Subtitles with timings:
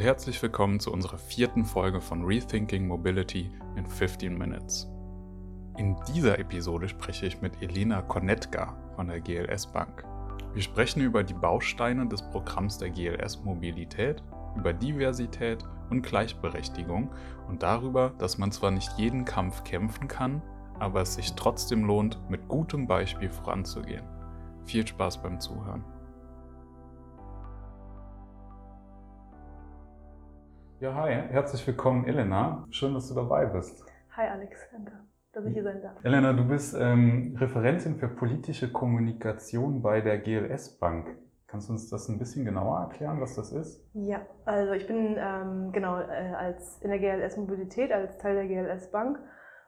[0.00, 4.88] und herzlich willkommen zu unserer vierten Folge von Rethinking Mobility in 15 Minutes.
[5.76, 10.02] In dieser Episode spreche ich mit Elena Konetka von der GLS Bank.
[10.54, 14.22] Wir sprechen über die Bausteine des Programms der GLS Mobilität,
[14.56, 17.10] über Diversität und Gleichberechtigung
[17.46, 20.40] und darüber, dass man zwar nicht jeden Kampf kämpfen kann,
[20.78, 24.06] aber es sich trotzdem lohnt, mit gutem Beispiel voranzugehen.
[24.64, 25.84] Viel Spaß beim Zuhören.
[30.80, 32.64] Ja, hi, herzlich willkommen, Elena.
[32.70, 33.84] Schön, dass du dabei bist.
[34.16, 34.92] Hi, Alex, danke,
[35.30, 36.02] dass ich hier sein darf.
[36.02, 41.18] Elena, du bist ähm, Referentin für politische Kommunikation bei der GLS Bank.
[41.48, 43.86] Kannst du uns das ein bisschen genauer erklären, was das ist?
[43.92, 48.46] Ja, also ich bin ähm, genau äh, als in der GLS Mobilität als Teil der
[48.46, 49.18] GLS Bank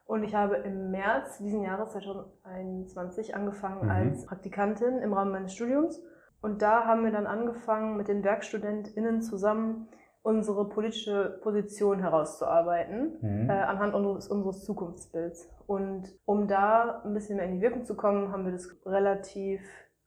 [0.07, 3.91] und ich habe im März diesen Jahres 2021 angefangen mhm.
[3.91, 6.01] als Praktikantin im Rahmen meines Studiums
[6.41, 9.89] und da haben wir dann angefangen mit den WerkstudentInnen zusammen
[10.23, 13.49] unsere politische Position herauszuarbeiten mhm.
[13.49, 15.49] äh, anhand unseres, unseres Zukunftsbilds.
[15.67, 19.61] Und um da ein bisschen mehr in die Wirkung zu kommen, haben wir das relativ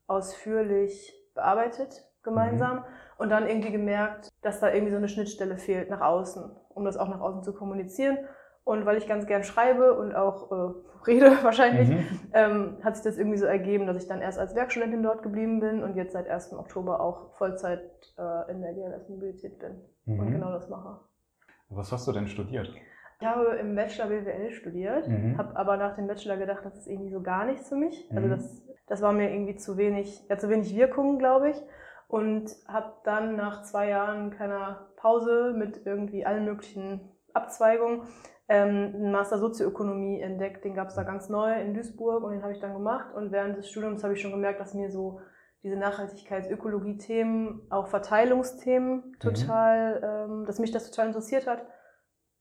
[0.07, 2.83] ausführlich bearbeitet gemeinsam mhm.
[3.19, 6.97] und dann irgendwie gemerkt, dass da irgendwie so eine Schnittstelle fehlt nach außen, um das
[6.97, 8.17] auch nach außen zu kommunizieren.
[8.63, 10.73] Und weil ich ganz gern schreibe und auch äh,
[11.07, 12.05] rede wahrscheinlich, mhm.
[12.33, 15.59] ähm, hat sich das irgendwie so ergeben, dass ich dann erst als Werkstudentin dort geblieben
[15.59, 16.53] bin und jetzt seit 1.
[16.53, 17.81] Oktober auch Vollzeit
[18.17, 20.19] äh, in der GLS Mobilität bin mhm.
[20.19, 20.99] und genau das mache.
[21.69, 22.73] Was hast du denn studiert?
[23.19, 25.37] Ich habe im Bachelor BWL studiert, mhm.
[25.37, 28.07] habe aber nach dem Bachelor gedacht, das ist irgendwie so gar nichts für mich.
[28.13, 28.31] Also mhm.
[28.31, 31.57] das, das war mir irgendwie zu wenig, ja, zu wenig Wirkung, glaube ich.
[32.07, 38.03] Und habe dann nach zwei Jahren keiner Pause mit irgendwie allen möglichen Abzweigungen
[38.47, 40.63] ähm, einen Master Sozioökonomie entdeckt.
[40.63, 43.13] Den gab es da ganz neu in Duisburg und den habe ich dann gemacht.
[43.13, 45.19] Und während des Studiums habe ich schon gemerkt, dass mir so
[45.63, 49.19] diese Nachhaltigkeits-Ökologie-Themen, auch Verteilungsthemen mhm.
[49.19, 50.31] total, mhm.
[50.31, 51.65] ähm, dass mich das total interessiert hat.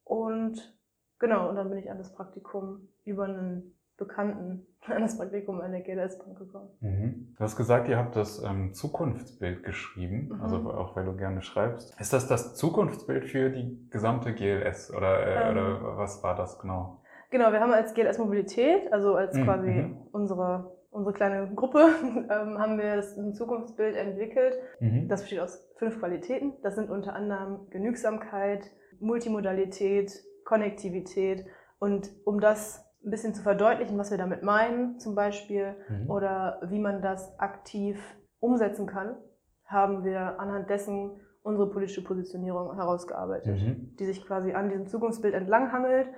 [0.04, 0.76] Und
[1.18, 5.72] genau, und dann bin ich an das Praktikum über einen Bekannten an das Praktikum an
[5.72, 6.68] der GLS Bank gekommen.
[6.80, 7.34] Mhm.
[7.36, 10.40] Du hast gesagt, ihr habt das ähm, Zukunftsbild geschrieben, mhm.
[10.40, 11.98] also auch weil du gerne schreibst.
[12.00, 16.58] Ist das das Zukunftsbild für die gesamte GLS oder, äh, ähm, oder was war das
[16.58, 17.02] genau?
[17.30, 19.44] Genau, wir haben als GLS Mobilität, also als mhm.
[19.44, 20.08] quasi mhm.
[20.12, 24.56] unsere unsere kleine Gruppe ähm, haben wir ein Zukunftsbild entwickelt.
[24.80, 25.08] Mhm.
[25.08, 26.54] Das besteht aus fünf Qualitäten.
[26.62, 30.10] Das sind unter anderem Genügsamkeit, Multimodalität,
[30.44, 31.44] Konnektivität.
[31.78, 36.10] Und um das ein bisschen zu verdeutlichen, was wir damit meinen, zum Beispiel, mhm.
[36.10, 37.98] oder wie man das aktiv
[38.40, 39.16] umsetzen kann,
[39.64, 43.96] haben wir anhand dessen unsere politische Positionierung herausgearbeitet, mhm.
[43.98, 46.08] die sich quasi an diesem Zukunftsbild entlanghangelt,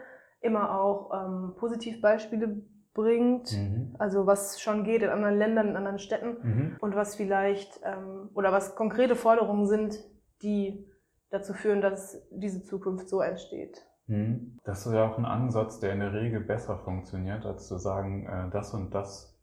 [0.40, 2.62] immer auch ähm, Positivbeispiele
[2.94, 3.94] bringt, mhm.
[3.98, 6.76] also was schon geht in anderen Ländern, in anderen Städten mhm.
[6.80, 9.98] und was vielleicht ähm, oder was konkrete Forderungen sind,
[10.42, 10.86] die
[11.30, 13.84] dazu führen, dass diese Zukunft so entsteht.
[14.08, 14.58] Mhm.
[14.64, 18.26] Das ist ja auch ein Ansatz, der in der Regel besser funktioniert, als zu sagen,
[18.26, 19.38] äh, das und das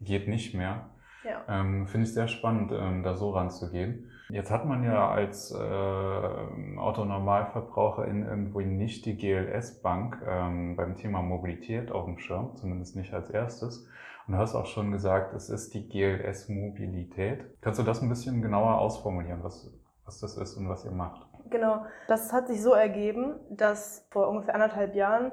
[0.00, 0.90] geht nicht mehr.
[1.24, 1.42] Ja.
[1.48, 4.10] Ähm, Finde ich sehr spannend, ähm, da so ranzugehen.
[4.30, 11.90] Jetzt hat man ja als äh, Autonormalverbraucherin irgendwo nicht die GLS-Bank ähm, beim Thema Mobilität
[11.90, 13.88] auf dem Schirm, zumindest nicht als erstes.
[14.26, 17.44] Und du hast auch schon gesagt, es ist die GLS-Mobilität.
[17.60, 19.72] Kannst du das ein bisschen genauer ausformulieren, was,
[20.04, 21.26] was das ist und was ihr macht?
[21.50, 25.32] Genau, das hat sich so ergeben, dass vor ungefähr anderthalb Jahren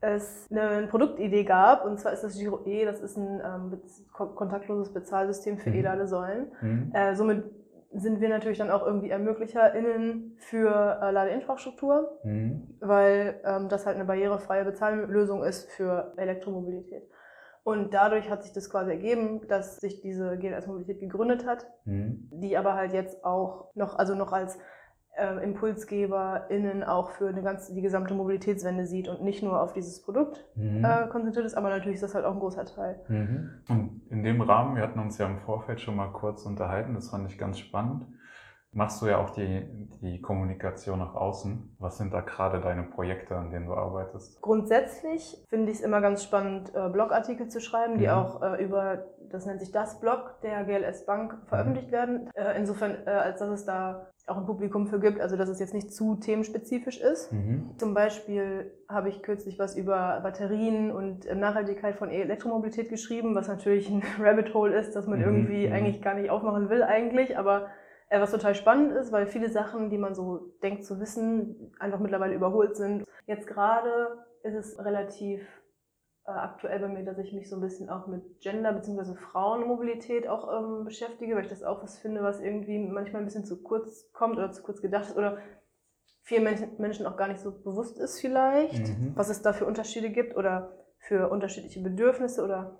[0.00, 3.80] es eine Produktidee gab, und zwar ist das Giro E, das ist ein ähm,
[4.34, 5.84] kontaktloses Bezahlsystem für mhm.
[5.84, 6.52] e Säulen.
[6.62, 6.92] Mhm.
[6.94, 7.44] Äh, somit
[7.92, 12.76] sind wir natürlich dann auch irgendwie ErmöglicherInnen für äh, Ladeinfrastruktur, mhm.
[12.80, 17.02] weil ähm, das halt eine barrierefreie Bezahllösung ist für Elektromobilität.
[17.62, 22.30] Und dadurch hat sich das quasi ergeben, dass sich diese GLS Mobilität gegründet hat, mhm.
[22.32, 24.58] die aber halt jetzt auch noch, also noch als
[25.16, 30.02] äh, ImpulsgeberInnen auch für eine ganze, die gesamte Mobilitätswende sieht und nicht nur auf dieses
[30.02, 30.84] Produkt mhm.
[30.84, 33.00] äh, konzentriert ist, aber natürlich ist das halt auch ein großer Teil.
[33.08, 33.50] Mhm.
[33.68, 37.10] Und in dem Rahmen, wir hatten uns ja im Vorfeld schon mal kurz unterhalten, das
[37.10, 38.06] fand ich ganz spannend,
[38.72, 41.76] machst du ja auch die, die Kommunikation nach außen.
[41.78, 44.40] Was sind da gerade deine Projekte, an denen du arbeitest?
[44.40, 48.12] Grundsätzlich finde ich es immer ganz spannend, äh, Blogartikel zu schreiben, die mhm.
[48.12, 51.92] auch äh, über, das nennt sich das Blog der GLS Bank, veröffentlicht mhm.
[51.92, 52.30] werden.
[52.34, 55.58] Äh, insofern, äh, als dass es da auch ein Publikum für gibt, also dass es
[55.58, 57.32] jetzt nicht zu themenspezifisch ist.
[57.32, 57.70] Mhm.
[57.78, 63.90] Zum Beispiel habe ich kürzlich was über Batterien und Nachhaltigkeit von Elektromobilität geschrieben, was natürlich
[63.90, 65.24] ein Rabbit Hole ist, das man mhm.
[65.24, 65.72] irgendwie mhm.
[65.72, 67.68] eigentlich gar nicht aufmachen will eigentlich, aber
[68.08, 72.00] äh, was total spannend ist, weil viele Sachen, die man so denkt zu wissen, einfach
[72.00, 73.04] mittlerweile überholt sind.
[73.26, 75.46] Jetzt gerade ist es relativ
[76.30, 79.14] äh, aktuell bei mir, dass ich mich so ein bisschen auch mit Gender- bzw.
[79.14, 83.44] Frauenmobilität auch ähm, beschäftige, weil ich das auch was finde, was irgendwie manchmal ein bisschen
[83.44, 85.38] zu kurz kommt oder zu kurz gedacht ist oder
[86.22, 86.44] vielen
[86.78, 89.12] Menschen auch gar nicht so bewusst ist vielleicht, mhm.
[89.16, 92.78] was es da für Unterschiede gibt oder für unterschiedliche Bedürfnisse oder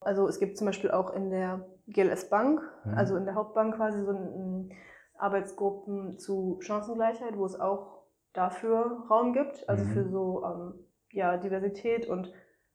[0.00, 2.94] also es gibt zum Beispiel auch in der GLS Bank, mhm.
[2.94, 4.72] also in der Hauptbank quasi so ein,
[5.16, 8.02] Arbeitsgruppen zu Chancengleichheit, wo es auch
[8.32, 9.88] dafür Raum gibt, also mhm.
[9.90, 10.74] für so ähm,
[11.12, 12.32] ja, Diversität und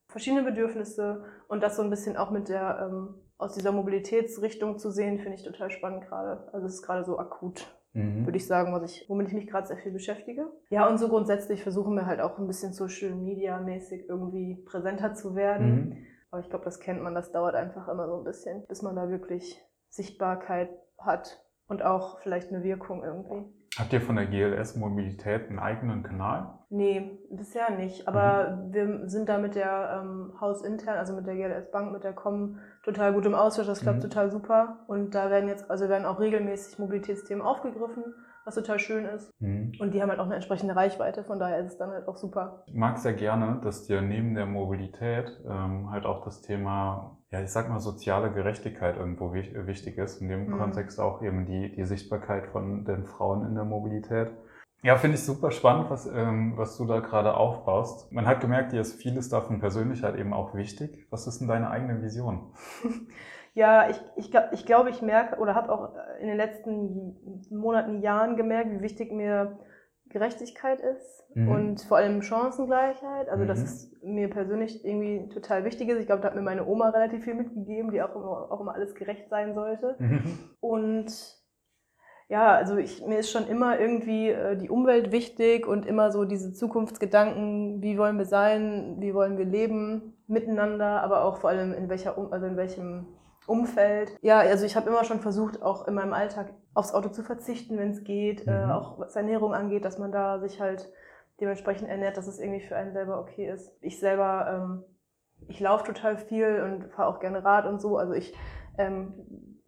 [0.09, 4.91] verschiedene Bedürfnisse und das so ein bisschen auch mit der ähm, aus dieser Mobilitätsrichtung zu
[4.91, 6.49] sehen, finde ich total spannend gerade.
[6.51, 8.25] Also es ist gerade so akut, mhm.
[8.25, 10.51] würde ich sagen, was ich, womit ich mich gerade sehr viel beschäftige.
[10.69, 15.13] Ja, und so grundsätzlich versuchen wir halt auch ein bisschen Social Media mäßig irgendwie präsenter
[15.13, 15.75] zu werden.
[15.75, 15.97] Mhm.
[16.31, 18.95] Aber ich glaube, das kennt man, das dauert einfach immer so ein bisschen, bis man
[18.95, 20.69] da wirklich Sichtbarkeit
[20.99, 23.45] hat und auch vielleicht eine Wirkung irgendwie.
[23.77, 26.59] Habt ihr von der GLS Mobilität einen eigenen Kanal?
[26.69, 28.07] Nee, bisher nicht.
[28.07, 28.73] Aber mhm.
[28.73, 32.57] wir sind da mit der ähm, Hausintern, also mit der GLS Bank, mit der Com
[32.83, 33.67] total gut im Austausch.
[33.67, 34.03] Das klappt mhm.
[34.03, 34.79] total super.
[34.87, 38.13] Und da werden jetzt, also werden auch regelmäßig Mobilitätsthemen aufgegriffen
[38.49, 39.31] was total schön ist.
[39.39, 39.73] Mhm.
[39.79, 42.17] Und die haben halt auch eine entsprechende Reichweite, von daher ist es dann halt auch
[42.17, 42.63] super.
[42.65, 47.41] Ich mag sehr gerne, dass dir neben der Mobilität ähm, halt auch das Thema, ja,
[47.41, 50.21] ich sag mal, soziale Gerechtigkeit irgendwo wichtig ist.
[50.21, 50.57] In dem mhm.
[50.57, 54.31] Kontext auch eben die, die Sichtbarkeit von den Frauen in der Mobilität.
[54.81, 58.11] Ja, finde ich super spannend, was, ähm, was du da gerade aufbaust.
[58.11, 61.05] Man hat gemerkt, dir ist vieles davon persönlich halt eben auch wichtig.
[61.09, 62.53] Was ist denn deine eigene Vision?
[63.55, 65.89] Ja, ich, ich, ich glaube, ich merke oder habe auch
[66.21, 67.17] in den letzten
[67.49, 69.59] Monaten, Jahren gemerkt, wie wichtig mir
[70.09, 71.49] Gerechtigkeit ist mhm.
[71.49, 73.29] und vor allem Chancengleichheit.
[73.29, 73.47] Also, mhm.
[73.47, 75.99] dass es mir persönlich irgendwie total wichtig ist.
[75.99, 78.73] Ich glaube, da hat mir meine Oma relativ viel mitgegeben, die auch immer, auch immer
[78.73, 79.95] alles gerecht sein sollte.
[79.99, 80.39] Mhm.
[80.59, 81.38] Und
[82.29, 86.25] ja, also ich, mir ist schon immer irgendwie äh, die Umwelt wichtig und immer so
[86.25, 91.73] diese Zukunftsgedanken, wie wollen wir sein, wie wollen wir leben miteinander, aber auch vor allem
[91.73, 93.07] in welcher, also in welchem
[93.47, 94.15] Umfeld.
[94.21, 97.79] Ja, also ich habe immer schon versucht, auch in meinem Alltag aufs Auto zu verzichten,
[97.79, 98.69] wenn es geht, äh, mhm.
[98.69, 100.87] äh, auch was Ernährung angeht, dass man da sich halt
[101.41, 103.71] dementsprechend ernährt, dass es irgendwie für einen selber okay ist.
[103.81, 104.83] Ich selber, ähm,
[105.47, 107.97] ich laufe total viel und fahre auch gerne Rad und so.
[107.97, 108.33] Also ich,
[108.77, 109.13] ähm,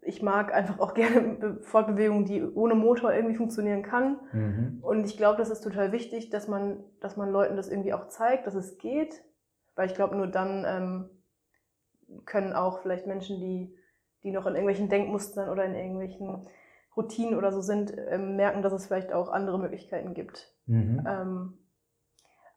[0.02, 4.20] ich mag einfach auch gerne Fortbewegungen, die ohne Motor irgendwie funktionieren kann.
[4.32, 4.80] Mhm.
[4.82, 8.08] Und ich glaube, das ist total wichtig, dass man, dass man Leuten das irgendwie auch
[8.08, 9.24] zeigt, dass es geht.
[9.76, 11.10] Weil ich glaube, nur dann ähm,
[12.26, 13.76] können auch vielleicht Menschen, die,
[14.24, 16.48] die noch in irgendwelchen Denkmustern oder in irgendwelchen
[16.96, 20.54] Routinen oder so sind, ähm, merken, dass es vielleicht auch andere Möglichkeiten gibt.
[20.66, 21.04] Mhm.
[21.08, 21.58] Ähm,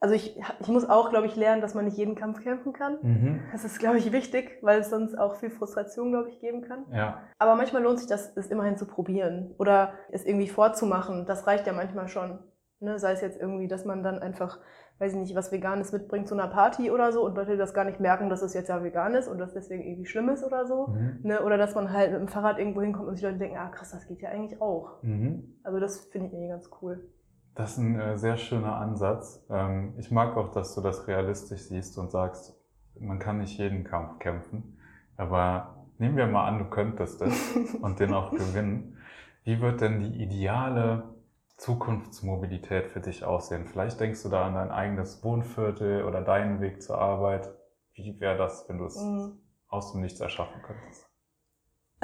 [0.04, 2.98] also ich, ich muss auch, glaube ich, lernen, dass man nicht jeden Kampf kämpfen kann.
[3.00, 3.40] Mhm.
[3.52, 6.84] Das ist, glaube ich, wichtig, weil es sonst auch viel Frustration, glaube ich, geben kann.
[6.92, 7.22] Ja.
[7.38, 11.24] Aber manchmal lohnt sich das, es immerhin zu probieren oder es irgendwie vorzumachen.
[11.24, 12.38] Das reicht ja manchmal schon.
[12.80, 12.98] Ne?
[12.98, 14.58] Sei es jetzt irgendwie, dass man dann einfach
[14.98, 17.84] weiß ich nicht, was Veganes mitbringt zu einer Party oder so und Leute das gar
[17.84, 20.66] nicht merken, dass es jetzt ja vegan ist und dass deswegen irgendwie schlimm ist oder
[20.66, 20.86] so.
[20.86, 21.18] Mhm.
[21.22, 21.42] Ne?
[21.42, 23.90] Oder dass man halt mit dem Fahrrad irgendwo hinkommt und sich Leute denken, ah krass,
[23.90, 25.02] das geht ja eigentlich auch.
[25.02, 25.56] Mhm.
[25.64, 27.10] Also das finde ich irgendwie ganz cool.
[27.54, 29.44] Das ist ein äh, sehr schöner Ansatz.
[29.48, 32.56] Ähm, ich mag auch, dass du das realistisch siehst und sagst,
[32.98, 34.78] man kann nicht jeden Kampf kämpfen.
[35.16, 38.98] Aber nehmen wir mal an, du könntest es und den auch gewinnen.
[39.44, 41.14] Wie wird denn die ideale
[41.56, 43.66] Zukunftsmobilität für dich aussehen?
[43.66, 47.50] Vielleicht denkst du da an dein eigenes Wohnviertel oder deinen Weg zur Arbeit.
[47.92, 49.38] Wie wäre das, wenn du es mhm.
[49.68, 51.03] aus dem Nichts erschaffen könntest?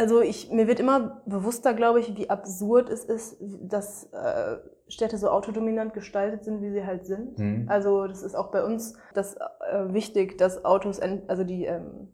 [0.01, 4.57] Also ich, mir wird immer bewusster, glaube ich, wie absurd es ist, dass äh,
[4.89, 7.39] Städte so autodominant gestaltet sind, wie sie halt sind.
[7.39, 7.67] Mhm.
[7.69, 12.09] Also das ist auch bei uns das äh, wichtig, dass Autos, ent, also die ähm,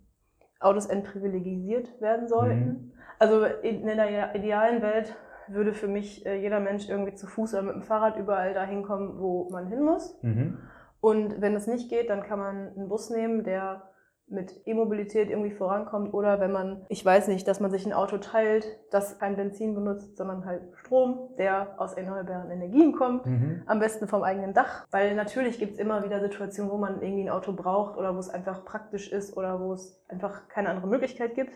[0.59, 2.67] Autos entprivilegisiert werden sollten.
[2.67, 2.93] Mhm.
[3.21, 5.15] Also in, der idealen Welt
[5.47, 8.83] würde für mich äh, jeder Mensch irgendwie zu Fuß oder mit dem Fahrrad überall dahin
[8.83, 10.21] kommen, wo man hin muss.
[10.23, 10.59] Mhm.
[11.01, 13.85] Und wenn es nicht geht, dann kann man einen Bus nehmen, der
[14.29, 18.19] mit E-Mobilität irgendwie vorankommt oder wenn man, ich weiß nicht, dass man sich ein Auto
[18.19, 23.63] teilt, das kein Benzin benutzt, sondern halt Strom, der aus erneuerbaren Energien kommt, mhm.
[23.67, 24.87] am besten vom eigenen Dach.
[24.91, 28.19] Weil natürlich gibt es immer wieder Situationen, wo man irgendwie ein Auto braucht oder wo
[28.19, 31.53] es einfach praktisch ist oder wo es einfach keine andere Möglichkeit gibt.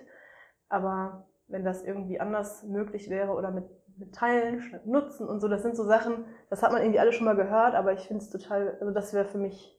[0.69, 3.65] Aber wenn das irgendwie anders möglich wäre oder mit
[4.01, 5.49] mit Teilen statt Nutzen und so.
[5.49, 8.25] Das sind so Sachen, das hat man irgendwie alle schon mal gehört, aber ich finde
[8.25, 9.79] es total, also das wäre für mich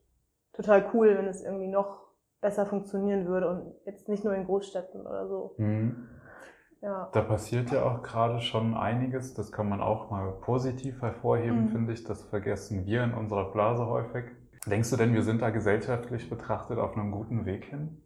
[0.54, 2.11] total cool, wenn es irgendwie noch
[2.42, 5.54] besser funktionieren würde und jetzt nicht nur in Großstädten oder so.
[5.58, 6.08] Mhm.
[6.82, 7.10] Ja.
[7.14, 11.70] Da passiert ja auch gerade schon einiges, das kann man auch mal positiv hervorheben, mhm.
[11.70, 12.04] finde ich.
[12.04, 14.26] Das vergessen wir in unserer Blase häufig.
[14.66, 18.02] Denkst du denn, wir sind da gesellschaftlich betrachtet auf einem guten Weg hin?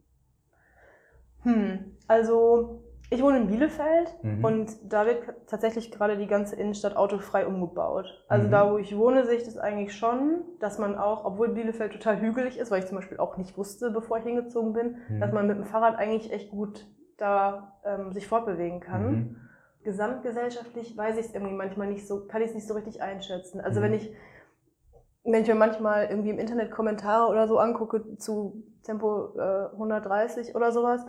[1.44, 4.43] Hm, also ich wohne in Bielefeld mhm.
[4.43, 8.24] und da wird tatsächlich gerade die ganze Innenstadt autofrei umgebaut.
[8.27, 8.51] Also mhm.
[8.51, 12.19] da, wo ich wohne, sehe ich das eigentlich schon, dass man auch, obwohl Bielefeld total
[12.19, 15.19] hügelig ist, weil ich zum Beispiel auch nicht wusste, bevor ich hingezogen bin, mhm.
[15.19, 19.12] dass man mit dem Fahrrad eigentlich echt gut da ähm, sich fortbewegen kann.
[19.12, 19.35] Mhm.
[19.83, 23.62] gesamtgesellschaftlich weiß ich es irgendwie manchmal nicht so, kann ich es nicht so richtig einschätzen.
[23.62, 23.83] Also mhm.
[23.85, 24.15] wenn ich
[25.27, 30.55] wenn ich mir manchmal irgendwie im Internet Kommentare oder so angucke zu Tempo äh, 130
[30.55, 31.03] oder sowas,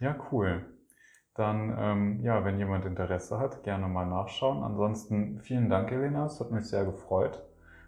[0.00, 0.64] Ja, cool.
[1.34, 4.62] Dann, ähm, ja, wenn jemand Interesse hat, gerne mal nachschauen.
[4.62, 7.42] Ansonsten vielen Dank, Elena, es hat mich sehr gefreut.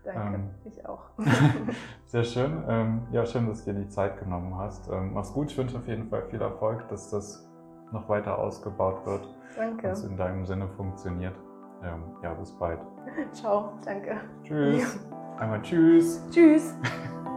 [0.04, 1.10] Danke, ähm, ich auch.
[2.06, 2.62] sehr schön.
[2.68, 4.88] Ähm, ja, schön, dass du dir die Zeit genommen hast.
[4.90, 5.50] Ähm, mach's gut.
[5.50, 7.48] Ich wünsche auf jeden Fall viel Erfolg, dass das
[7.92, 9.28] noch weiter ausgebaut wird.
[9.56, 9.88] Danke.
[9.88, 11.34] Dass es in deinem Sinne funktioniert.
[11.82, 12.80] Ähm, ja, bis bald.
[13.32, 14.20] Ciao, danke.
[14.42, 14.98] Tschüss.
[15.38, 16.21] Einmal tschüss.
[16.33, 16.75] Tschüss.